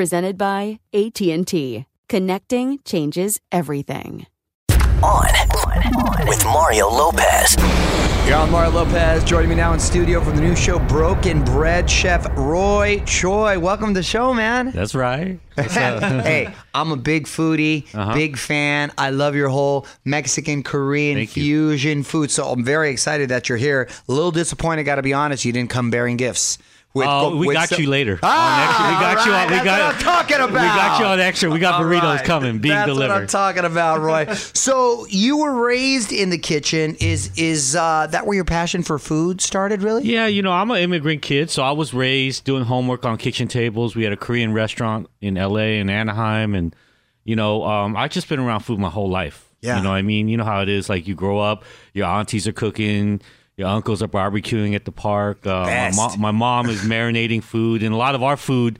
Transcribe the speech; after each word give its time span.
Presented 0.00 0.36
by 0.36 0.78
AT&T. 0.92 1.86
Connecting 2.10 2.78
changes 2.84 3.40
everything. 3.50 4.26
On, 5.02 5.26
with 6.28 6.44
Mario 6.44 6.86
Lopez. 6.90 7.56
You're 8.26 8.36
on 8.36 8.50
Mario 8.50 8.72
Lopez. 8.72 9.24
Joining 9.24 9.48
me 9.48 9.54
now 9.54 9.72
in 9.72 9.80
studio 9.80 10.20
from 10.20 10.36
the 10.36 10.42
new 10.42 10.54
show 10.54 10.78
Broken 10.80 11.42
Bread, 11.46 11.88
Chef 11.88 12.26
Roy 12.36 13.02
Choi. 13.06 13.58
Welcome 13.58 13.94
to 13.94 14.00
the 14.00 14.02
show, 14.02 14.34
man. 14.34 14.70
That's 14.72 14.94
right. 14.94 15.40
hey, 15.56 16.52
I'm 16.74 16.92
a 16.92 16.96
big 16.96 17.24
foodie, 17.24 17.86
Uh-huh. 17.94 18.12
big 18.12 18.36
fan. 18.36 18.92
I 18.98 19.08
love 19.08 19.34
your 19.34 19.48
whole 19.48 19.86
Mexican, 20.04 20.62
Korean 20.62 21.16
Thank 21.16 21.38
you. 21.38 21.42
fusion 21.70 22.02
food. 22.02 22.30
So 22.30 22.44
I'm 22.48 22.62
very 22.62 22.90
excited 22.90 23.30
that 23.30 23.48
you're 23.48 23.56
here. 23.56 23.88
A 24.08 24.12
little 24.12 24.30
disappointed, 24.30 24.84
got 24.84 24.96
to 24.96 25.02
be 25.02 25.14
honest. 25.14 25.46
You 25.46 25.52
didn't 25.52 25.70
come 25.70 25.90
bearing 25.90 26.18
gifts. 26.18 26.58
With, 26.96 27.06
Oh, 27.06 27.36
we 27.36 27.52
got 27.52 27.68
some- 27.68 27.82
you 27.82 27.90
later. 27.90 28.18
Ah, 28.22 28.88
we 28.88 29.04
got 29.14 29.26
you 29.26 29.32
all 29.32 29.38
on. 29.40 29.50
We 29.50 29.56
right, 29.56 29.64
got. 29.66 29.94
I'm 29.94 30.00
talking 30.00 30.36
about. 30.36 30.48
We 30.52 30.58
got 30.60 30.98
you 30.98 31.04
on 31.04 31.20
extra. 31.20 31.50
We 31.50 31.58
got 31.58 31.74
All 31.74 31.82
burritos 31.82 32.02
right. 32.16 32.24
coming, 32.24 32.58
being 32.58 32.74
That's 32.74 32.86
delivered. 32.88 33.12
what 33.12 33.20
I'm 33.20 33.26
talking 33.26 33.64
about, 33.66 34.00
Roy. 34.00 34.32
so 34.54 35.06
you 35.10 35.36
were 35.36 35.62
raised 35.66 36.10
in 36.10 36.30
the 36.30 36.38
kitchen. 36.38 36.96
Is 36.98 37.30
is 37.36 37.76
uh, 37.76 38.06
that 38.12 38.26
where 38.26 38.34
your 38.34 38.46
passion 38.46 38.82
for 38.82 38.98
food 38.98 39.42
started? 39.42 39.82
Really? 39.82 40.04
Yeah, 40.04 40.26
you 40.26 40.40
know, 40.40 40.52
I'm 40.52 40.70
an 40.70 40.78
immigrant 40.78 41.20
kid, 41.20 41.50
so 41.50 41.62
I 41.62 41.72
was 41.72 41.92
raised 41.92 42.44
doing 42.44 42.64
homework 42.64 43.04
on 43.04 43.18
kitchen 43.18 43.46
tables. 43.46 43.94
We 43.94 44.04
had 44.04 44.14
a 44.14 44.16
Korean 44.16 44.54
restaurant 44.54 45.08
in 45.20 45.36
L.A. 45.36 45.78
and 45.78 45.90
Anaheim, 45.90 46.54
and 46.54 46.74
you 47.24 47.36
know, 47.36 47.62
um, 47.64 47.94
I 47.94 48.08
just 48.08 48.26
been 48.28 48.40
around 48.40 48.60
food 48.60 48.78
my 48.78 48.88
whole 48.88 49.10
life. 49.10 49.42
Yeah. 49.60 49.76
you 49.78 49.82
know, 49.82 49.90
what 49.90 49.96
I 49.96 50.02
mean, 50.02 50.28
you 50.28 50.36
know 50.38 50.44
how 50.44 50.60
it 50.62 50.68
is. 50.70 50.88
Like 50.88 51.06
you 51.06 51.14
grow 51.14 51.38
up, 51.40 51.64
your 51.92 52.06
aunties 52.06 52.46
are 52.46 52.52
cooking. 52.52 53.20
Your 53.56 53.68
uncles 53.68 54.02
are 54.02 54.08
barbecuing 54.08 54.74
at 54.74 54.84
the 54.84 54.92
park. 54.92 55.46
Uh, 55.46 55.64
my, 55.64 55.90
mo- 55.94 56.16
my 56.18 56.30
mom 56.30 56.68
is 56.68 56.82
marinating 56.82 57.42
food, 57.42 57.82
and 57.82 57.94
a 57.94 57.96
lot 57.96 58.14
of 58.14 58.22
our 58.22 58.36
food 58.36 58.78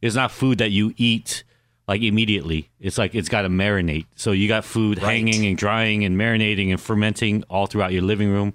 is 0.00 0.14
not 0.14 0.30
food 0.30 0.58
that 0.58 0.70
you 0.70 0.94
eat 0.96 1.44
like 1.86 2.00
immediately. 2.00 2.70
It's 2.80 2.96
like 2.96 3.14
it's 3.14 3.28
got 3.28 3.42
to 3.42 3.48
marinate. 3.50 4.06
So 4.16 4.32
you 4.32 4.48
got 4.48 4.64
food 4.64 5.02
Right. 5.02 5.12
hanging 5.16 5.44
and 5.46 5.58
drying 5.58 6.04
and 6.06 6.16
marinating 6.16 6.70
and 6.70 6.80
fermenting 6.80 7.44
all 7.50 7.66
throughout 7.66 7.92
your 7.92 8.00
living 8.02 8.30
room. 8.30 8.54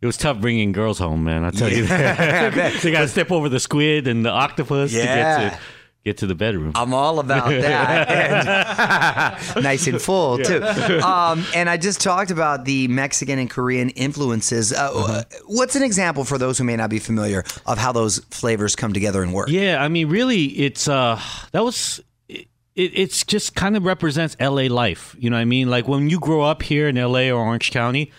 It 0.00 0.06
was 0.06 0.16
tough 0.16 0.40
bringing 0.40 0.70
girls 0.70 0.98
home, 1.00 1.24
man. 1.24 1.44
I 1.44 1.50
tell 1.50 1.68
you 1.70 1.86
that. 1.86 2.74
they 2.82 2.92
got 2.92 3.00
to 3.00 3.08
step 3.08 3.32
over 3.32 3.48
the 3.48 3.60
squid 3.60 4.06
and 4.06 4.24
the 4.24 4.30
octopus 4.30 4.92
to 4.92 4.96
get 4.98 5.52
to 5.52 5.58
get 6.04 6.18
to 6.18 6.26
the 6.26 6.34
bedroom. 6.34 6.72
I'm 6.74 6.94
all 6.94 7.18
about 7.18 7.48
that. 7.50 8.08
And- 9.54 9.64
nice 9.64 9.86
and 9.86 10.00
full 10.00 10.38
too. 10.38 10.62
Um, 11.02 11.44
and 11.54 11.68
I 11.68 11.76
just 11.76 12.00
talked 12.00 12.30
about 12.30 12.64
the 12.64 12.88
Mexican 12.88 13.38
and 13.38 13.48
Korean 13.50 13.90
influences. 13.90 14.72
Uh, 14.72 14.90
Uh-huh. 14.94 15.22
What's 15.46 15.76
an 15.76 15.82
example 15.82 16.24
for 16.24 16.38
those 16.38 16.58
who 16.58 16.64
may 16.64 16.76
not 16.76 16.90
be 16.90 16.98
familiar 16.98 17.44
of 17.66 17.78
how 17.78 17.92
those 17.92 18.18
flavors 18.30 18.76
come 18.76 18.92
together 18.92 19.22
and 19.22 19.32
work? 19.32 19.48
Yeah, 19.48 19.82
I 19.82 19.88
mean, 19.88 20.08
really, 20.08 20.44
it's 20.46 20.88
uh, 20.88 21.20
that 21.52 21.64
was 21.64 22.00
it. 22.28 22.46
It's 22.76 23.24
just 23.24 23.54
kind 23.54 23.76
of 23.76 23.84
represents 23.84 24.36
L.A. 24.40 24.68
life. 24.68 25.14
You 25.18 25.28
know 25.30 25.36
what 25.36 25.42
I 25.42 25.44
mean? 25.44 25.68
Like 25.68 25.86
when 25.88 26.08
you 26.08 26.18
grow 26.20 26.40
up 26.42 26.62
here 26.62 26.88
in 26.88 26.96
L.A. 26.96 27.30
or 27.30 27.40
Orange 27.40 27.70
County, 27.72 28.10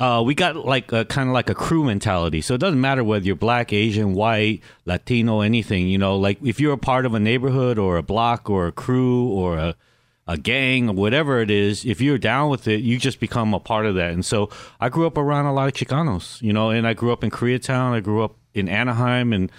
uh, 0.00 0.22
we 0.24 0.34
got 0.34 0.56
like 0.56 0.92
a 0.92 1.04
kind 1.04 1.28
of 1.28 1.34
like 1.34 1.48
a 1.48 1.54
crew 1.54 1.84
mentality. 1.84 2.40
So 2.40 2.54
it 2.54 2.58
doesn't 2.58 2.80
matter 2.80 3.04
whether 3.04 3.24
you're 3.24 3.36
black, 3.36 3.72
Asian, 3.72 4.14
white, 4.14 4.62
Latino, 4.84 5.40
anything. 5.40 5.88
You 5.88 5.98
know, 5.98 6.16
like 6.16 6.38
if 6.42 6.60
you're 6.60 6.72
a 6.72 6.78
part 6.78 7.06
of 7.06 7.14
a 7.14 7.20
neighborhood 7.20 7.78
or 7.78 7.96
a 7.96 8.02
block 8.02 8.50
or 8.50 8.66
a 8.66 8.72
crew 8.72 9.28
or 9.28 9.56
a 9.56 9.76
a 10.26 10.38
gang 10.38 10.88
or 10.88 10.94
whatever 10.94 11.40
it 11.40 11.50
is, 11.50 11.84
if 11.84 12.00
you're 12.00 12.18
down 12.18 12.48
with 12.48 12.66
it, 12.66 12.80
you 12.80 12.98
just 12.98 13.20
become 13.20 13.52
a 13.52 13.60
part 13.60 13.84
of 13.86 13.94
that. 13.96 14.12
And 14.12 14.24
so 14.24 14.48
I 14.80 14.88
grew 14.88 15.06
up 15.06 15.18
around 15.18 15.46
a 15.46 15.52
lot 15.52 15.68
of 15.68 15.74
Chicanos, 15.74 16.40
you 16.40 16.52
know, 16.52 16.70
and 16.70 16.86
I 16.86 16.94
grew 16.94 17.12
up 17.12 17.22
in 17.22 17.30
Koreatown. 17.30 17.92
I 17.92 18.00
grew 18.00 18.24
up 18.24 18.36
in 18.54 18.68
Anaheim. 18.68 19.32
And 19.32 19.52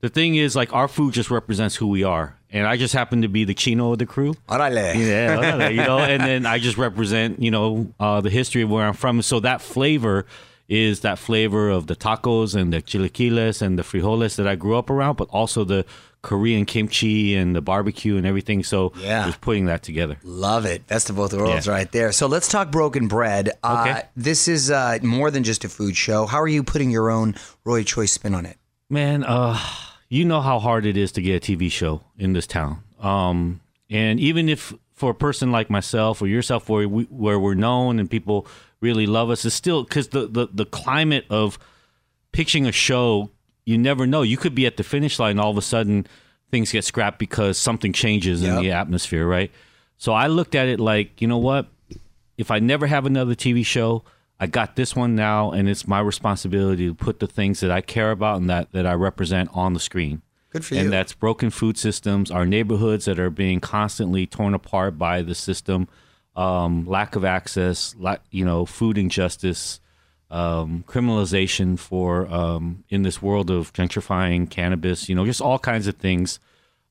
the 0.00 0.08
thing 0.08 0.34
is, 0.36 0.54
like, 0.56 0.72
our 0.72 0.88
food 0.88 1.14
just 1.14 1.30
represents 1.30 1.76
who 1.76 1.86
we 1.88 2.04
are. 2.04 2.36
And 2.50 2.66
I 2.66 2.76
just 2.76 2.94
happen 2.94 3.22
to 3.22 3.28
be 3.28 3.44
the 3.44 3.54
chino 3.54 3.92
of 3.92 3.98
the 3.98 4.06
crew. 4.06 4.34
Orale. 4.48 4.94
Yeah, 4.94 5.38
well, 5.58 5.70
you 5.70 5.78
know, 5.84 5.98
and 5.98 6.22
then 6.22 6.46
I 6.46 6.58
just 6.58 6.78
represent, 6.78 7.42
you 7.42 7.50
know, 7.50 7.92
uh, 7.98 8.20
the 8.20 8.30
history 8.30 8.62
of 8.62 8.70
where 8.70 8.86
I'm 8.86 8.94
from. 8.94 9.20
So 9.22 9.40
that 9.40 9.60
flavor 9.60 10.26
is 10.68 11.00
that 11.00 11.18
flavor 11.18 11.68
of 11.70 11.86
the 11.86 11.94
tacos 11.96 12.54
and 12.54 12.72
the 12.72 12.82
chilaquiles 12.82 13.62
and 13.62 13.78
the 13.78 13.82
frijoles 13.82 14.36
that 14.36 14.46
I 14.48 14.54
grew 14.54 14.76
up 14.76 14.90
around, 14.90 15.16
but 15.16 15.28
also 15.30 15.64
the 15.64 15.84
Korean 16.22 16.64
kimchi 16.64 17.36
and 17.36 17.54
the 17.54 17.60
barbecue 17.60 18.16
and 18.16 18.26
everything. 18.26 18.64
So 18.64 18.92
Yeah. 18.98 19.26
just 19.26 19.40
putting 19.40 19.66
that 19.66 19.82
together. 19.84 20.16
Love 20.24 20.64
it. 20.66 20.86
Best 20.88 21.08
of 21.10 21.16
both 21.16 21.32
worlds 21.34 21.66
Yeah. 21.66 21.72
right 21.72 21.92
there. 21.92 22.10
So 22.10 22.26
let's 22.26 22.48
talk 22.48 22.70
broken 22.72 23.06
bread. 23.06 23.50
Uh, 23.62 23.86
Okay. 23.88 24.02
this 24.16 24.48
is 24.48 24.70
uh, 24.70 24.98
more 25.02 25.30
than 25.30 25.44
just 25.44 25.64
a 25.64 25.68
food 25.68 25.96
show. 25.96 26.26
How 26.26 26.40
are 26.40 26.48
you 26.48 26.62
putting 26.64 26.90
your 26.90 27.10
own 27.10 27.36
Roy 27.64 27.84
Choi's 27.84 28.10
spin 28.12 28.34
on 28.34 28.44
it? 28.46 28.56
Man, 28.88 29.24
uh, 29.24 29.58
you 30.08 30.24
know 30.24 30.40
how 30.40 30.58
hard 30.58 30.86
it 30.86 30.96
is 30.96 31.12
to 31.12 31.22
get 31.22 31.48
a 31.48 31.52
TV 31.52 31.70
show 31.70 32.02
in 32.18 32.32
this 32.32 32.46
town. 32.46 32.82
Um, 33.00 33.60
and 33.90 34.20
even 34.20 34.48
if 34.48 34.72
for 34.92 35.10
a 35.10 35.14
person 35.14 35.50
like 35.52 35.68
myself 35.68 36.22
or 36.22 36.28
yourself, 36.28 36.68
where 36.68 36.88
we, 36.88 37.04
where 37.04 37.38
we're 37.38 37.54
known 37.54 37.98
and 37.98 38.10
people 38.10 38.46
really 38.80 39.06
love 39.06 39.30
us, 39.30 39.44
it's 39.44 39.54
still 39.54 39.82
because 39.82 40.08
the, 40.08 40.26
the 40.28 40.48
the 40.52 40.66
climate 40.66 41.26
of 41.30 41.58
pitching 42.32 42.66
a 42.66 42.72
show, 42.72 43.30
you 43.64 43.76
never 43.76 44.06
know. 44.06 44.22
You 44.22 44.36
could 44.36 44.54
be 44.54 44.66
at 44.66 44.76
the 44.76 44.84
finish 44.84 45.18
line, 45.18 45.38
all 45.38 45.50
of 45.50 45.58
a 45.58 45.62
sudden 45.62 46.06
things 46.50 46.70
get 46.70 46.84
scrapped 46.84 47.18
because 47.18 47.58
something 47.58 47.92
changes 47.92 48.42
in 48.42 48.56
the 48.56 48.70
atmosphere, 48.70 49.26
right? 49.26 49.50
So 49.98 50.12
I 50.12 50.28
looked 50.28 50.54
at 50.54 50.68
it 50.68 50.78
like, 50.78 51.20
you 51.20 51.26
know 51.26 51.38
what? 51.38 51.66
If 52.38 52.50
I 52.50 52.60
never 52.60 52.86
have 52.86 53.06
another 53.06 53.34
TV 53.34 53.64
show, 53.66 54.04
I 54.38 54.46
got 54.46 54.76
this 54.76 54.94
one 54.94 55.14
now, 55.14 55.52
and 55.52 55.68
it's 55.68 55.86
my 55.86 56.00
responsibility 56.00 56.86
to 56.86 56.94
put 56.94 57.20
the 57.20 57.26
things 57.26 57.60
that 57.60 57.70
I 57.70 57.80
care 57.80 58.10
about 58.10 58.36
and 58.38 58.50
that, 58.50 58.72
that 58.72 58.86
I 58.86 58.92
represent 58.92 59.48
on 59.52 59.72
the 59.72 59.80
screen. 59.80 60.22
Good 60.50 60.64
for 60.64 60.74
and 60.74 60.78
you. 60.78 60.84
And 60.84 60.92
that's 60.92 61.14
broken 61.14 61.50
food 61.50 61.78
systems, 61.78 62.30
our 62.30 62.44
neighborhoods 62.44 63.06
that 63.06 63.18
are 63.18 63.30
being 63.30 63.60
constantly 63.60 64.26
torn 64.26 64.52
apart 64.52 64.98
by 64.98 65.22
the 65.22 65.34
system, 65.34 65.88
um, 66.34 66.84
lack 66.86 67.16
of 67.16 67.24
access, 67.24 67.94
la- 67.98 68.18
you 68.30 68.44
know, 68.44 68.66
food 68.66 68.98
injustice, 68.98 69.80
um, 70.30 70.84
criminalization 70.86 71.78
for 71.78 72.26
um, 72.26 72.84
in 72.90 73.02
this 73.02 73.22
world 73.22 73.50
of 73.50 73.72
gentrifying 73.72 74.50
cannabis, 74.50 75.08
you 75.08 75.14
know, 75.14 75.24
just 75.24 75.40
all 75.40 75.58
kinds 75.58 75.86
of 75.86 75.96
things. 75.96 76.40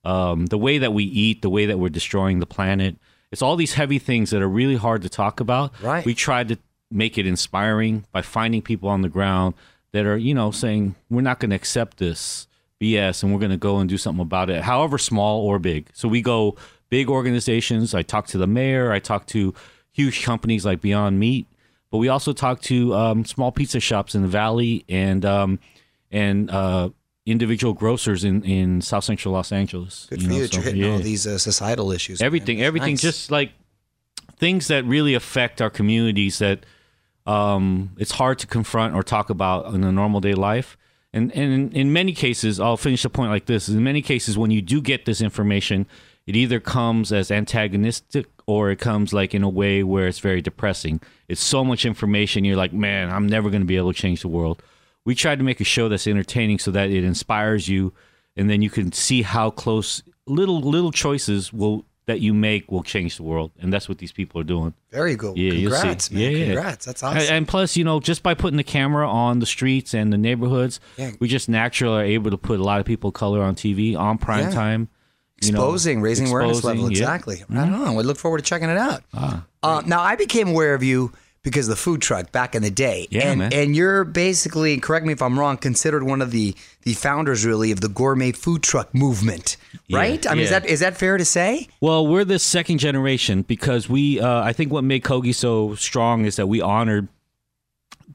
Um, 0.04 0.46
the 0.48 0.58
way 0.58 0.78
that 0.78 0.94
we 0.94 1.04
eat, 1.04 1.42
the 1.42 1.50
way 1.50 1.66
that 1.66 1.80
we're 1.80 1.90
destroying 1.90 2.40
the 2.40 2.46
planet. 2.46 2.98
It's 3.32 3.42
all 3.42 3.56
these 3.56 3.74
heavy 3.74 3.98
things 3.98 4.30
that 4.30 4.42
are 4.42 4.48
really 4.48 4.76
hard 4.76 5.02
to 5.02 5.10
talk 5.10 5.40
about. 5.40 5.74
Right. 5.82 6.06
We 6.06 6.14
tried 6.14 6.50
to 6.50 6.60
make 6.96 7.18
it 7.18 7.28
inspiring 7.28 8.06
by 8.12 8.22
finding 8.22 8.62
people 8.62 8.88
on 8.88 9.02
the 9.02 9.10
ground 9.10 9.54
that 9.92 10.06
are, 10.06 10.18
you 10.18 10.34
know, 10.34 10.50
saying 10.50 10.96
we're 11.10 11.22
not 11.22 11.40
going 11.40 11.50
to 11.50 11.56
accept 11.56 11.98
this 11.98 12.48
BS 12.82 13.22
and 13.22 13.34
we're 13.34 13.40
going 13.40 13.52
to 13.52 13.58
go 13.58 13.78
and 13.78 13.90
do 13.90 13.98
something 13.98 14.22
about 14.22 14.50
it, 14.50 14.64
however 14.64 14.98
small 14.98 15.42
or 15.42 15.60
big. 15.60 15.90
So 15.94 16.08
we 16.08 16.22
go 16.22 16.56
big 16.90 17.10
organizations. 17.10 17.94
I 17.94 18.02
talk 18.02 18.28
to 18.28 18.38
the 18.38 18.48
mayor. 18.48 18.92
I 18.92 19.00
talk 19.00 19.28
to 19.28 19.54
huge 19.92 20.24
companies 20.24 20.66
like 20.66 20.82
Beyond 20.82 21.20
Meat, 21.20 21.48
but 21.92 21.98
we 21.98 22.08
also 22.08 22.34
talk 22.34 22.62
to 22.62 22.94
um, 22.94 23.26
small 23.26 23.52
pizza 23.52 23.80
shops 23.80 24.16
in 24.16 24.22
the 24.22 24.28
valley 24.28 24.86
and 24.88 25.26
um, 25.26 25.60
and 26.12 26.50
uh, 26.50 26.90
individual 27.26 27.74
grocers 27.74 28.24
in, 28.24 28.44
in 28.44 28.82
South 28.82 29.04
Central 29.04 29.34
Los 29.34 29.52
Angeles. 29.52 30.08
Good 30.10 30.24
for 30.24 30.30
know, 30.30 30.36
you 30.36 30.48
so, 30.48 30.56
you're 30.56 30.64
hitting 30.64 30.82
yeah. 30.82 30.92
all 30.92 31.00
these 31.00 31.28
uh, 31.28 31.38
societal 31.38 31.92
issues. 31.92 32.20
man. 32.20 32.26
everything 32.26 32.62
everything 32.62 32.94
Nice. 32.94 33.02
just 33.02 33.32
like 33.32 33.52
things 34.38 34.68
that 34.68 34.86
really 34.86 35.14
affect 35.14 35.62
our 35.62 35.70
communities 35.70 36.40
that 36.40 36.66
um, 37.26 37.92
it's 37.98 38.12
hard 38.12 38.40
to 38.40 38.48
confront 38.48 38.96
or 38.96 39.04
talk 39.04 39.30
about 39.30 39.74
in 39.74 39.84
a 39.84 39.92
normal 39.92 40.22
day 40.22 40.34
life. 40.34 40.78
And 41.14 41.32
and 41.36 41.74
in, 41.74 41.94
many 41.94 42.12
cases 42.12 42.60
i'll 42.60 42.78
finish 42.78 43.04
the 43.04 43.10
point 43.10 43.32
like 43.32 43.46
this. 43.46 43.70
In 43.70 43.84
many 43.84 44.02
cases 44.02 44.38
when 44.38 44.52
you 44.52 44.62
do 44.62 44.82
get 44.82 45.06
this 45.06 45.22
information 45.22 45.88
it 46.28 46.36
either 46.36 46.60
comes 46.60 47.14
as 47.14 47.30
antagonistic 47.30 48.26
or 48.48 48.72
it 48.72 48.80
comes 48.80 49.14
like 49.14 49.34
in 49.34 49.44
a 49.44 49.50
way 49.50 49.84
where 49.84 50.08
it's 50.08 50.20
very 50.20 50.42
depressing. 50.42 51.00
It's 51.28 51.42
so 51.42 51.64
much 51.64 51.86
information 51.86 52.44
you're 52.44 52.58
like 52.58 52.74
man 52.74 53.10
i'm 53.10 53.28
never 53.28 53.50
going 53.50 53.62
to 53.62 53.68
be 53.68 53.78
able 53.78 53.94
to 53.94 54.00
change 54.00 54.22
the 54.22 54.28
world. 54.28 54.62
We 55.06 55.16
tried 55.16 55.38
to 55.38 55.46
make 55.46 55.62
a 55.62 55.66
show 55.66 55.88
that's 55.88 56.08
entertaining 56.08 56.60
so 56.60 56.72
that 56.72 56.90
it 56.90 57.04
inspires 57.04 57.70
you 57.70 57.94
and 58.36 58.50
then 58.50 58.62
you 58.62 58.70
can 58.70 58.92
see 58.92 59.22
how 59.22 59.52
close 59.52 60.04
little 60.28 60.60
little 60.60 60.92
choices 60.92 61.54
will 61.54 61.86
that 62.08 62.20
you 62.22 62.34
make 62.34 62.72
will 62.72 62.84
change 62.84 63.18
the 63.18 63.24
world 63.24 63.52
and 63.60 63.74
that's 63.74 63.90
what 63.90 63.98
these 63.98 64.12
people 64.12 64.40
are 64.40 64.44
doing 64.46 64.74
Very 64.92 65.16
good. 65.16 65.38
yeah. 65.38 65.52
Congrats, 65.52 66.12
man. 66.12 66.22
yeah, 66.22 66.30
yeah. 66.30 66.46
Congrats. 66.54 66.86
That's 66.86 67.02
awesome. 67.04 67.18
and, 67.20 67.30
and 67.30 67.48
plus 67.48 67.76
you 67.76 67.84
know 67.84 68.00
just 68.00 68.22
by 68.24 68.34
putting 68.34 68.58
the 68.58 68.64
camera 68.64 69.10
on 69.10 69.40
the 69.40 69.46
streets 69.46 69.94
and 69.94 70.14
the 70.14 70.18
neighborhoods 70.18 70.80
Yeah. 70.98 71.12
we 71.20 71.28
just 71.28 71.50
naturally 71.50 72.02
are 72.02 72.06
able 72.06 72.32
to 72.32 72.38
put 72.38 72.60
a 72.60 72.64
lot 72.64 72.80
of 72.80 72.86
people 72.86 73.08
of 73.10 73.14
color 73.16 73.42
on 73.42 73.56
tv 73.56 73.98
on 73.98 74.18
prime 74.18 74.46
Yeah. 74.46 74.52
time 74.52 74.90
you 75.42 75.52
know, 75.52 75.60
exposing, 75.60 76.02
raising 76.02 76.30
awareness 76.30 76.60
exposing, 76.60 76.80
level. 76.82 76.92
yeah. 76.94 77.04
Mm-hmm. 77.06 77.14
Exactly. 77.14 77.44
Right 77.50 77.70
on. 77.70 77.96
We 77.96 78.04
look 78.04 78.18
forward 78.18 78.38
to 78.38 78.44
checking 78.44 78.70
it 78.70 78.78
out. 78.78 79.04
uh, 79.14 79.82
now, 79.86 80.00
I 80.02 80.16
became 80.16 80.48
aware 80.48 80.74
of 80.74 80.82
you 80.82 81.12
because 81.46 81.68
of 81.68 81.70
the 81.70 81.82
food 81.82 82.02
truck 82.02 82.32
back 82.32 82.56
in 82.56 82.64
the 82.64 82.72
day. 82.72 83.08
Yeah, 83.12 83.30
and, 83.30 83.40
man. 83.40 83.54
and 83.54 83.76
you're 83.76 84.04
basically, 84.04 84.80
correct 84.80 85.06
me 85.06 85.14
if 85.14 85.22
I'm 85.22 85.40
wrong, 85.40 85.58
considered 85.58 86.04
one 86.04 86.22
of 86.22 86.32
the 86.32 86.56
the 86.82 86.94
founders, 86.94 87.46
really, 87.46 87.72
of 87.72 87.82
the 87.82 87.88
gourmet 87.88 88.32
food 88.32 88.64
truck 88.64 88.94
movement, 88.94 89.56
Yeah, 89.88 90.00
right? 90.00 90.28
I 90.28 90.34
mean, 90.34 90.44
is 90.44 90.50
that 90.50 90.66
is 90.66 90.80
that 90.80 90.98
fair 90.98 91.18
to 91.18 91.24
say? 91.24 91.68
Well, 91.80 92.06
we're 92.06 92.26
the 92.26 92.40
second 92.40 92.80
generation 92.80 93.44
because 93.44 93.88
we. 93.88 94.20
Uh, 94.20 94.42
I 94.42 94.54
think 94.54 94.72
what 94.72 94.84
made 94.84 95.04
Kogi 95.04 95.34
so 95.34 95.76
strong 95.76 96.26
is 96.26 96.36
that 96.36 96.48
we 96.48 96.62
honored 96.62 97.08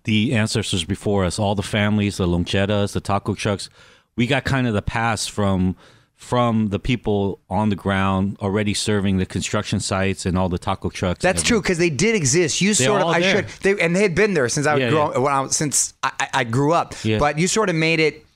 the 0.04 0.34
ancestors 0.34 0.84
before 0.84 1.24
us, 1.24 1.38
all 1.38 1.54
the 1.54 1.62
families, 1.62 2.16
the 2.16 2.26
loncheras, 2.26 2.92
the 2.92 3.00
taco 3.00 3.34
trucks. 3.34 3.70
We 4.16 4.26
got 4.26 4.44
kind 4.44 4.66
of 4.66 4.74
the 4.74 4.82
pass 4.82 5.28
from 5.28 5.76
from 6.20 6.68
the 6.68 6.78
people 6.78 7.40
on 7.48 7.70
the 7.70 7.74
ground 7.76 8.36
already 8.40 8.74
serving 8.74 9.16
the 9.16 9.24
construction 9.26 9.80
sites 9.80 10.26
and 10.26 10.36
all 10.38 10.50
the 10.50 10.58
taco 10.58 10.90
trucks. 10.90 11.22
That's 11.22 11.42
true 11.42 11.62
because 11.62 11.78
they 11.78 11.88
did 11.90 12.14
exist. 12.14 12.60
You 12.60 12.74
They're 12.74 12.86
sort 12.88 13.00
of, 13.00 13.08
I 13.08 13.20
there. 13.20 13.36
should, 13.48 13.62
they, 13.62 13.82
and 13.82 13.96
they 13.96 14.02
had 14.02 14.14
been 14.14 14.34
there 14.34 14.48
since 14.50 14.66
I 14.66 14.74
was 14.74 14.82
Yeah, 14.82 14.90
grow, 14.90 15.24
yeah. 15.24 15.48
since 15.48 15.94
I, 16.02 16.28
I 16.34 16.44
grew 16.44 16.72
up. 16.74 16.94
Yeah. 17.02 17.18
But 17.18 17.38
you 17.38 17.48
sort 17.48 17.70
of 17.70 17.74
made 17.74 18.00
it 18.00 18.26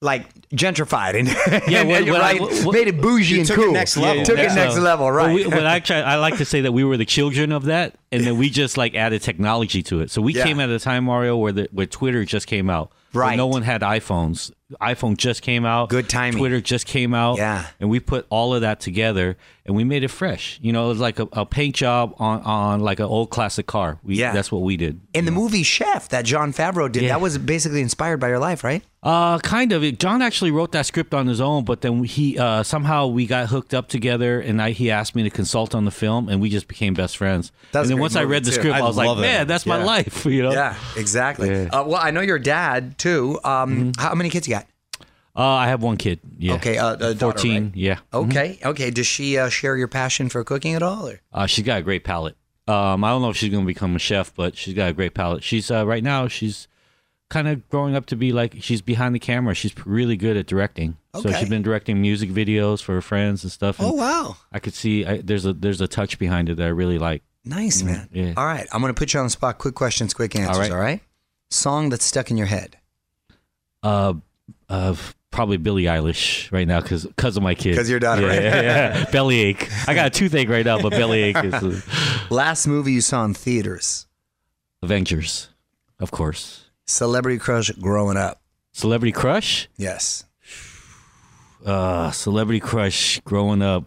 like 0.00 0.26
gentrified 0.50 1.16
and 1.16 1.28
Yeah, 1.70 1.84
what- 1.84 2.02
and, 2.02 2.10
what 2.10 2.20
I- 2.22 2.32
right, 2.32 2.40
what- 2.64 2.74
made 2.74 2.88
it 2.88 3.00
bougie 3.00 3.38
and 3.38 3.46
took 3.46 3.56
it 3.58 3.62
cool. 3.62 3.72
next 3.72 3.96
level. 3.96 4.24
Took 4.24 4.36
it 4.38 4.42
Next 4.42 4.54
next 4.56 4.78
level, 4.78 5.06
Well, 5.06 5.14
right? 5.14 5.32
we, 5.34 5.44
but 5.48 5.64
I, 5.76 5.78
try, 5.78 6.00
I 6.00 6.16
like 6.16 6.38
to 6.38 6.44
say 6.44 6.62
that 6.62 6.72
we 6.72 6.82
were 6.82 6.96
the 6.96 7.04
children 7.06 7.52
of 7.52 7.66
that, 7.66 7.94
and 8.10 8.24
then 8.24 8.36
we 8.36 8.50
just 8.50 8.76
like 8.76 8.96
added 8.96 9.22
technology 9.22 9.80
to 9.84 10.00
it. 10.00 10.10
So 10.10 10.20
we 10.20 10.34
Yeah. 10.34 10.42
came 10.42 10.58
at 10.58 10.70
a 10.70 10.80
time, 10.80 11.04
Mario, 11.04 11.36
where 11.36 11.52
the 11.52 11.68
where 11.70 11.86
Twitter 11.86 12.24
just 12.24 12.48
came 12.48 12.68
out. 12.68 12.90
Right. 13.14 13.36
no 13.36 13.46
one 13.46 13.62
had 13.62 13.82
iPhones. 13.82 14.50
iPhone 14.80 15.16
just 15.16 15.42
came 15.42 15.64
out. 15.64 15.88
Good 15.88 16.08
timing. 16.08 16.38
Twitter 16.38 16.60
just 16.60 16.86
came 16.86 17.14
out. 17.14 17.38
Yeah. 17.38 17.66
And 17.80 17.90
we 17.90 18.00
put 18.00 18.26
all 18.30 18.54
of 18.54 18.60
that 18.62 18.80
together, 18.80 19.36
and 19.66 19.76
we 19.76 19.84
made 19.84 20.04
it 20.04 20.08
fresh. 20.08 20.58
You 20.62 20.72
know, 20.72 20.86
it 20.86 20.88
was 20.88 21.00
like 21.00 21.18
a, 21.18 21.28
a 21.32 21.44
paint 21.46 21.74
job 21.76 22.14
on 22.18 22.40
on 22.42 22.80
like 22.80 22.98
an 23.00 23.06
old 23.06 23.30
classic 23.30 23.66
car. 23.66 23.98
We, 24.02 24.16
Yeah. 24.16 24.32
That's 24.32 24.50
what 24.52 24.62
we 24.62 24.76
did. 24.76 25.00
In 25.14 25.24
the 25.24 25.30
movie 25.32 25.62
Chef 25.62 26.08
that 26.10 26.24
Jon 26.24 26.52
Favreau 26.52 26.90
did, 26.90 27.02
Yeah. 27.02 27.08
that 27.10 27.20
was 27.20 27.38
basically 27.38 27.80
inspired 27.80 28.18
by 28.18 28.28
your 28.28 28.38
life, 28.38 28.64
right? 28.64 28.82
Uh, 29.02 29.38
kind 29.40 29.72
of. 29.72 29.82
Jon 29.98 30.22
actually 30.22 30.52
wrote 30.52 30.70
that 30.72 30.86
script 30.86 31.12
on 31.12 31.26
his 31.26 31.40
own, 31.40 31.64
but 31.64 31.80
then 31.80 32.04
he 32.04 32.38
uh, 32.38 32.62
somehow 32.62 33.08
we 33.08 33.26
got 33.26 33.48
hooked 33.48 33.74
up 33.74 33.88
together, 33.88 34.40
and 34.40 34.62
I, 34.62 34.70
he 34.70 34.92
asked 34.92 35.16
me 35.16 35.24
to 35.24 35.30
consult 35.30 35.74
on 35.74 35.84
the 35.84 35.90
film, 35.90 36.28
and 36.28 36.40
we 36.40 36.48
just 36.50 36.68
became 36.68 36.94
best 36.94 37.16
friends. 37.16 37.50
That's 37.72 37.88
and 37.88 37.96
then 37.96 38.00
once 38.00 38.14
I 38.14 38.22
read 38.22 38.44
the 38.44 38.52
script, 38.52 38.76
I 38.76 38.78
I, 38.78 38.82
was 38.82 38.96
like, 38.96 39.18
man, 39.18 39.46
that's 39.48 39.66
my 39.66 39.82
life. 39.82 40.26
You 40.32 40.44
know? 40.44 40.52
Yeah, 40.52 40.76
exactly. 40.96 41.50
Yeah. 41.50 41.68
Uh, 41.70 41.84
well, 41.84 42.00
I 42.00 42.10
know 42.10 42.22
your 42.22 42.38
dad 42.38 42.96
too. 42.96 43.38
Um, 43.44 43.92
How 43.98 44.14
many 44.14 44.30
kids 44.30 44.48
you 44.48 44.54
got? 44.54 44.66
Uh, 45.36 45.42
I 45.42 45.68
have 45.68 45.82
one 45.82 45.96
kid. 45.96 46.20
Yeah. 46.38 46.54
Okay, 46.54 46.78
uh, 46.78 46.94
a 46.94 46.96
daughter, 46.96 47.18
fourteen. 47.18 47.64
right? 47.64 47.76
Yeah. 47.76 47.98
Okay, 48.14 48.58
okay. 48.64 48.90
Does 48.90 49.06
she 49.06 49.36
uh, 49.36 49.48
share 49.48 49.76
your 49.76 49.88
passion 49.88 50.28
for 50.28 50.42
cooking 50.44 50.74
at 50.74 50.82
all? 50.82 51.08
Or? 51.08 51.20
Uh, 51.32 51.46
she's 51.46 51.64
got 51.64 51.80
a 51.80 51.82
great 51.82 52.04
palate. 52.04 52.36
Um, 52.68 53.02
I 53.04 53.10
don't 53.10 53.20
know 53.20 53.30
if 53.30 53.36
she's 53.36 53.50
going 53.50 53.64
to 53.64 53.66
become 53.66 53.96
a 53.96 53.98
chef, 53.98 54.34
but 54.34 54.56
she's 54.56 54.74
got 54.74 54.90
a 54.90 54.92
great 54.92 55.14
palate. 55.14 55.42
She's 55.42 55.70
uh, 55.70 55.86
right 55.86 56.04
now 56.04 56.28
she's 56.28 56.68
kind 57.32 57.48
of 57.48 57.66
growing 57.70 57.96
up 57.96 58.04
to 58.06 58.16
be 58.16 58.30
like 58.30 58.56
she's 58.60 58.82
behind 58.82 59.14
the 59.14 59.18
camera. 59.18 59.54
She's 59.54 59.74
really 59.86 60.16
good 60.16 60.36
at 60.36 60.46
directing. 60.46 60.98
So 61.14 61.32
she's 61.32 61.48
been 61.48 61.62
directing 61.62 62.00
music 62.00 62.30
videos 62.30 62.82
for 62.82 62.92
her 62.94 63.00
friends 63.02 63.42
and 63.42 63.50
stuff. 63.50 63.78
And 63.78 63.88
Oh 63.88 63.92
wow, 63.94 64.36
I 64.52 64.58
could 64.58 64.74
see 64.74 65.04
I, 65.06 65.18
there's 65.18 65.46
a 65.46 65.52
there's 65.52 65.80
a 65.80 65.88
touch 65.88 66.18
behind 66.18 66.48
it 66.50 66.56
that 66.58 66.64
I 66.66 66.70
really 66.70 66.98
like. 66.98 67.22
nice 67.44 67.82
man. 67.82 68.08
yeah. 68.12 68.34
All 68.36 68.44
right, 68.46 68.66
I'm 68.72 68.80
gonna 68.80 68.94
put 68.94 69.12
you 69.14 69.20
on 69.20 69.26
the 69.26 69.30
spot. 69.30 69.58
Quick 69.58 69.74
questions, 69.74 70.14
quick 70.14 70.36
answers. 70.36 70.58
right. 70.58 70.70
All 70.70 70.78
right. 70.78 71.00
Song 71.50 71.88
that's 71.88 72.04
stuck 72.04 72.30
in 72.30 72.36
your 72.36 72.46
head. 72.46 72.76
Uh, 73.82 74.14
uh, 74.68 74.94
probably 75.30 75.56
Billie 75.56 75.84
Eilish 75.84 76.50
right 76.52 76.66
now 76.68 76.80
because 76.80 77.04
because 77.06 77.36
of 77.36 77.42
my 77.42 77.54
kid. 77.54 77.76
'Cause 77.76 77.90
your 77.90 77.98
daughter, 78.00 78.22
yeah, 78.22 78.28
right? 78.28 78.42
Yeah, 78.42 78.62
yeah. 78.98 79.04
bellyache. 79.12 79.68
I 79.88 79.94
got 79.94 80.06
a 80.06 80.10
toothache 80.10 80.48
right 80.48 80.64
now, 80.64 80.80
but 80.80 80.90
bellyache 80.90 81.36
is 81.44 82.30
Last 82.30 82.66
movie 82.66 82.92
you 82.92 83.00
saw 83.00 83.24
in 83.24 83.34
theaters. 83.34 84.06
Avengers, 84.82 85.48
of 85.98 86.10
course. 86.10 86.70
Celebrity 86.86 87.38
crush 87.38 87.70
growing 87.70 88.16
up. 88.16 88.40
Celebrity 88.72 89.12
crush. 89.12 89.68
Yes. 89.76 90.24
Uh, 91.64 92.10
celebrity 92.10 92.60
crush 92.60 93.20
growing 93.20 93.62
up. 93.62 93.84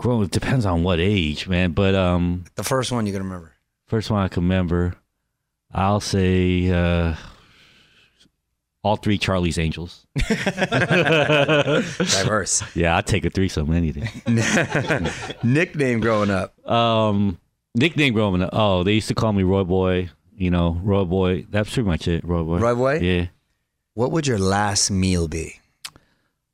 Growing 0.00 0.24
it 0.24 0.30
depends 0.30 0.64
on 0.66 0.82
what 0.84 1.00
age, 1.00 1.48
man. 1.48 1.72
But 1.72 1.94
um, 1.94 2.44
The 2.56 2.62
first 2.62 2.92
one 2.92 3.06
you 3.06 3.12
can 3.12 3.22
remember. 3.22 3.52
first 3.86 4.10
one 4.10 4.22
I 4.22 4.28
can 4.28 4.42
remember, 4.44 4.94
I'll 5.72 6.00
say 6.00 6.70
uh, 6.70 7.16
all 8.84 8.96
three 8.96 9.18
Charlie's 9.18 9.58
Angels. 9.58 10.06
Diverse. 11.58 12.62
Yeah, 12.76 12.96
I'd 12.96 13.06
take 13.06 13.24
a 13.24 13.30
threesome 13.30 13.72
anything. 13.72 14.08
Nickname 15.42 16.00
growing 16.00 16.30
up. 16.30 16.54
Um, 16.68 17.38
nickname 17.74 18.12
growing 18.14 18.42
up. 18.42 18.50
Oh, 18.52 18.82
they 18.84 18.92
used 18.92 19.08
to 19.08 19.14
call 19.14 19.32
me 19.32 19.42
Roy 19.42 19.64
Boy. 19.64 20.10
You 20.38 20.50
know, 20.50 20.80
Roy 20.82 21.04
Boy. 21.04 21.46
That's 21.50 21.72
pretty 21.72 21.88
much 21.88 22.08
it. 22.08 22.24
Roy 22.24 22.42
Boy. 22.44 22.58
Roy 22.58 22.74
Boy? 22.74 22.98
Yeah. 23.00 23.26
What 23.94 24.12
would 24.12 24.26
your 24.26 24.38
last 24.38 24.90
meal 24.90 25.26
be? 25.28 25.60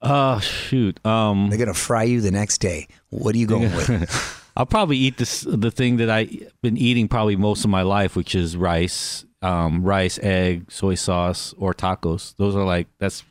Oh 0.01 0.39
shoot. 0.41 1.05
Um, 1.07 1.49
They're 1.51 1.59
gonna 1.59 1.75
fry 1.75 2.05
you 2.05 2.21
the 2.21 2.31
next 2.31 2.59
day. 2.59 2.89
What 3.11 3.35
are 3.35 3.39
you 3.39 3.47
going 3.47 3.75
with? 3.75 4.41
I'll 4.57 4.67
probably 4.67 4.97
eat 4.97 5.17
this 5.17 5.43
the 5.43 5.71
thing 5.71 5.97
that 5.99 6.09
I've 6.11 6.53
been 6.63 6.77
eating 6.77 7.09
probably 7.09 7.37
most 7.37 7.65
of 7.65 7.71
my 7.71 7.83
life, 7.83 8.15
which 8.17 8.35
is 8.35 8.57
rice, 8.57 9.25
um, 9.43 9.83
rice, 9.83 10.19
egg, 10.23 10.71
soy 10.71 10.95
sauce, 10.95 11.55
or 11.59 11.75
tacos. 11.75 12.37
Those 12.37 12.55
are 12.55 12.65
like 12.65 12.87
that's 12.99 13.25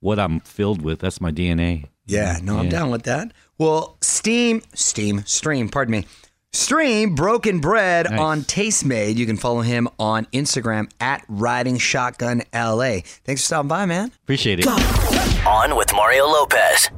what 0.00 0.18
I'm 0.18 0.40
filled 0.40 0.82
with. 0.82 1.00
That's 1.00 1.20
my 1.20 1.30
DNA. 1.32 1.86
Yeah, 2.06 2.38
no, 2.42 2.58
I'm 2.58 2.68
down 2.68 2.90
with 2.90 3.02
that. 3.02 3.32
Well, 3.58 3.98
Steam, 4.00 4.62
Steam, 4.74 5.24
Stream, 5.26 5.68
pardon 5.68 5.92
me. 5.92 6.06
Stream 6.52 7.14
Broken 7.14 7.60
Bread 7.60 8.10
Nice. 8.10 8.18
on 8.18 8.40
Tastemade. 8.42 9.16
You 9.16 9.26
can 9.26 9.36
follow 9.36 9.60
him 9.60 9.88
on 9.98 10.24
Instagram 10.26 10.90
at 11.00 11.24
Riding 11.28 11.76
Shotgun 11.78 12.42
LA. 12.54 13.00
Thanks 13.24 13.42
for 13.42 13.46
stopping 13.46 13.68
by, 13.68 13.86
man. 13.86 14.12
Appreciate 14.24 14.60
it. 14.60 14.66
On 14.66 15.76
with 15.76 15.92
Mario 15.92 16.26
Lopez. 16.26 16.88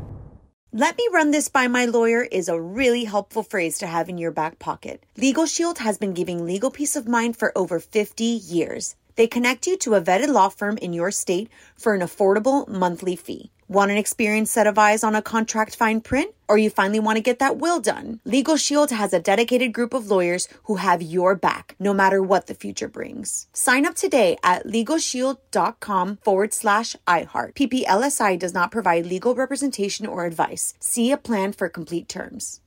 Let 0.72 0.96
me 0.96 1.08
run 1.12 1.32
this 1.32 1.48
by 1.48 1.66
my 1.66 1.84
lawyer 1.86 2.22
is 2.22 2.48
a 2.48 2.60
really 2.60 3.02
helpful 3.02 3.42
phrase 3.42 3.76
to 3.78 3.88
have 3.88 4.08
in 4.08 4.18
your 4.18 4.30
back 4.30 4.60
pocket. 4.60 5.04
Legal 5.16 5.46
Shield 5.46 5.78
has 5.78 5.98
been 5.98 6.14
giving 6.14 6.44
legal 6.46 6.70
peace 6.70 6.94
of 6.94 7.08
mind 7.08 7.36
for 7.36 7.56
over 7.58 7.80
50 7.80 8.22
years. 8.24 8.94
They 9.20 9.26
connect 9.26 9.66
you 9.66 9.76
to 9.80 9.96
a 9.96 10.00
vetted 10.00 10.28
law 10.28 10.48
firm 10.48 10.78
in 10.78 10.94
your 10.94 11.10
state 11.10 11.50
for 11.76 11.92
an 11.92 12.00
affordable 12.00 12.66
monthly 12.66 13.16
fee. 13.16 13.50
Want 13.68 13.90
an 13.90 13.98
experienced 13.98 14.54
set 14.54 14.66
of 14.66 14.78
eyes 14.78 15.04
on 15.04 15.14
a 15.14 15.20
contract 15.20 15.76
fine 15.76 16.00
print? 16.00 16.34
Or 16.48 16.56
you 16.56 16.70
finally 16.70 17.00
want 17.00 17.16
to 17.16 17.22
get 17.22 17.38
that 17.38 17.58
will 17.58 17.80
done? 17.80 18.20
Legal 18.24 18.56
Shield 18.56 18.90
has 18.90 19.12
a 19.12 19.20
dedicated 19.20 19.74
group 19.74 19.92
of 19.92 20.10
lawyers 20.10 20.48
who 20.64 20.76
have 20.76 21.02
your 21.02 21.34
back, 21.34 21.76
no 21.78 21.92
matter 21.92 22.22
what 22.22 22.46
the 22.46 22.54
future 22.54 22.88
brings. 22.88 23.46
Sign 23.52 23.84
up 23.84 23.94
today 23.94 24.38
at 24.42 24.64
LegalShield.com 24.64 26.16
forward 26.22 26.54
slash 26.54 26.96
iHeart. 27.06 27.56
PPLSI 27.56 28.38
does 28.38 28.54
not 28.54 28.70
provide 28.70 29.04
legal 29.04 29.34
representation 29.34 30.06
or 30.06 30.24
advice. 30.24 30.72
See 30.80 31.12
a 31.12 31.18
plan 31.18 31.52
for 31.52 31.68
complete 31.68 32.08
terms. 32.08 32.62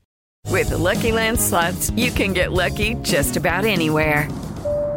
With 0.52 0.70
Lucky 0.70 1.12
Land 1.12 1.42
slots, 1.42 1.90
you 1.96 2.12
can 2.12 2.32
get 2.34 2.52
lucky 2.52 2.94
just 3.02 3.38
about 3.38 3.66
anywhere. 3.66 4.30